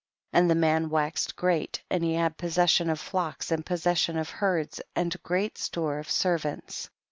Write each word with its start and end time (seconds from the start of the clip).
15. 0.31 0.39
And 0.41 0.49
the 0.49 0.55
man 0.55 0.89
waxed 0.89 1.35
great, 1.35 1.83
and 1.87 2.03
he 2.03 2.15
had 2.15 2.35
possession 2.35 2.89
of 2.89 2.99
flocks 2.99 3.51
and 3.51 3.63
possession 3.63 4.17
of 4.17 4.31
herds 4.31 4.81
and 4.95 5.15
great 5.21 5.59
store 5.59 5.99
of 5.99 6.09
servants. 6.09 6.89